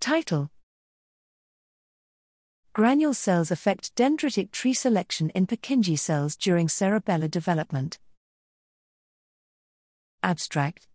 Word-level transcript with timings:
Title 0.00 0.50
Granule 2.72 3.14
cells 3.14 3.50
affect 3.50 3.94
dendritic 3.96 4.52
tree 4.52 4.72
selection 4.72 5.30
in 5.30 5.46
Purkinje 5.46 5.98
cells 5.98 6.36
during 6.36 6.68
cerebellar 6.68 7.28
development. 7.28 7.98
Abstract 10.22 10.86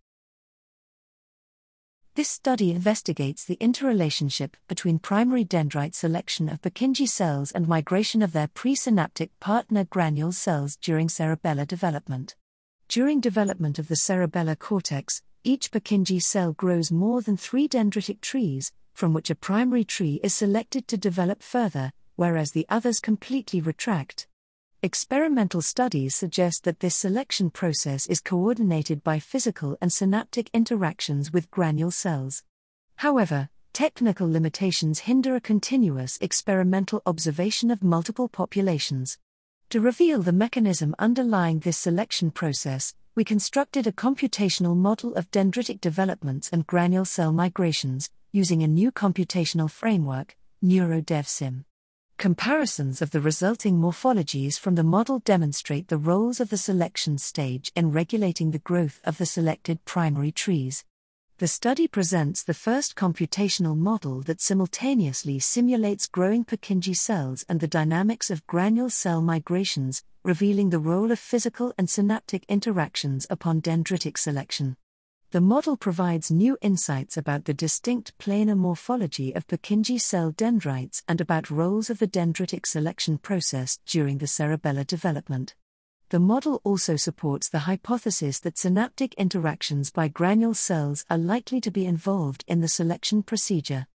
This 2.14 2.30
study 2.30 2.70
investigates 2.70 3.44
the 3.44 3.58
interrelationship 3.60 4.56
between 4.68 4.98
primary 4.98 5.44
dendrite 5.44 5.94
selection 5.94 6.48
of 6.48 6.62
Purkinje 6.62 7.06
cells 7.06 7.52
and 7.52 7.68
migration 7.68 8.22
of 8.22 8.32
their 8.32 8.48
presynaptic 8.48 9.28
partner 9.38 9.84
granule 9.84 10.32
cells 10.32 10.76
during 10.76 11.08
cerebellar 11.08 11.66
development. 11.66 12.36
During 12.88 13.20
development 13.20 13.78
of 13.78 13.88
the 13.88 13.96
cerebellar 13.96 14.58
cortex, 14.58 15.22
each 15.42 15.70
Purkinje 15.70 16.22
cell 16.22 16.52
grows 16.52 16.90
more 16.90 17.20
than 17.20 17.36
three 17.36 17.68
dendritic 17.68 18.22
trees, 18.22 18.72
from 18.94 19.12
which 19.12 19.28
a 19.28 19.34
primary 19.34 19.84
tree 19.84 20.20
is 20.22 20.32
selected 20.32 20.88
to 20.88 20.96
develop 20.96 21.42
further, 21.42 21.92
whereas 22.16 22.52
the 22.52 22.66
others 22.68 23.00
completely 23.00 23.60
retract. 23.60 24.26
Experimental 24.82 25.62
studies 25.62 26.14
suggest 26.14 26.64
that 26.64 26.80
this 26.80 26.94
selection 26.94 27.50
process 27.50 28.06
is 28.06 28.20
coordinated 28.20 29.02
by 29.02 29.18
physical 29.18 29.76
and 29.80 29.92
synaptic 29.92 30.50
interactions 30.52 31.32
with 31.32 31.50
granule 31.50 31.90
cells. 31.90 32.42
However, 32.96 33.48
technical 33.72 34.30
limitations 34.30 35.00
hinder 35.00 35.34
a 35.34 35.40
continuous 35.40 36.16
experimental 36.20 37.02
observation 37.06 37.70
of 37.70 37.82
multiple 37.82 38.28
populations. 38.28 39.18
To 39.70 39.80
reveal 39.80 40.22
the 40.22 40.32
mechanism 40.32 40.94
underlying 40.98 41.58
this 41.60 41.78
selection 41.78 42.30
process, 42.30 42.94
we 43.16 43.24
constructed 43.24 43.86
a 43.86 43.92
computational 43.92 44.76
model 44.76 45.14
of 45.14 45.30
dendritic 45.30 45.80
developments 45.80 46.50
and 46.52 46.66
granule 46.66 47.04
cell 47.04 47.32
migrations, 47.32 48.10
using 48.34 48.64
a 48.64 48.66
new 48.66 48.90
computational 48.90 49.70
framework, 49.70 50.36
NeuroDevSim. 50.60 51.62
Comparisons 52.18 53.00
of 53.00 53.12
the 53.12 53.20
resulting 53.20 53.78
morphologies 53.78 54.58
from 54.58 54.74
the 54.74 54.82
model 54.82 55.20
demonstrate 55.20 55.86
the 55.86 55.96
roles 55.96 56.40
of 56.40 56.50
the 56.50 56.56
selection 56.56 57.16
stage 57.16 57.70
in 57.76 57.92
regulating 57.92 58.50
the 58.50 58.58
growth 58.58 59.00
of 59.04 59.18
the 59.18 59.24
selected 59.24 59.84
primary 59.84 60.32
trees. 60.32 60.84
The 61.38 61.46
study 61.46 61.86
presents 61.86 62.42
the 62.42 62.54
first 62.54 62.96
computational 62.96 63.76
model 63.76 64.20
that 64.22 64.40
simultaneously 64.40 65.38
simulates 65.38 66.08
growing 66.08 66.44
Purkinje 66.44 66.96
cells 66.96 67.44
and 67.48 67.60
the 67.60 67.68
dynamics 67.68 68.30
of 68.30 68.44
granule 68.48 68.90
cell 68.90 69.22
migrations, 69.22 70.02
revealing 70.24 70.70
the 70.70 70.80
role 70.80 71.12
of 71.12 71.20
physical 71.20 71.72
and 71.78 71.88
synaptic 71.88 72.44
interactions 72.48 73.28
upon 73.30 73.62
dendritic 73.62 74.18
selection. 74.18 74.76
The 75.34 75.40
model 75.40 75.76
provides 75.76 76.30
new 76.30 76.56
insights 76.62 77.16
about 77.16 77.44
the 77.44 77.52
distinct 77.52 78.16
planar 78.18 78.56
morphology 78.56 79.34
of 79.34 79.48
Purkinje 79.48 80.00
cell 80.00 80.30
dendrites 80.30 81.02
and 81.08 81.20
about 81.20 81.50
roles 81.50 81.90
of 81.90 81.98
the 81.98 82.06
dendritic 82.06 82.64
selection 82.66 83.18
process 83.18 83.80
during 83.84 84.18
the 84.18 84.28
cerebellar 84.28 84.86
development. 84.86 85.56
The 86.10 86.20
model 86.20 86.60
also 86.62 86.94
supports 86.94 87.48
the 87.48 87.66
hypothesis 87.66 88.38
that 88.38 88.56
synaptic 88.56 89.12
interactions 89.14 89.90
by 89.90 90.06
granule 90.06 90.54
cells 90.54 91.04
are 91.10 91.18
likely 91.18 91.60
to 91.62 91.70
be 91.72 91.84
involved 91.84 92.44
in 92.46 92.60
the 92.60 92.68
selection 92.68 93.24
procedure. 93.24 93.88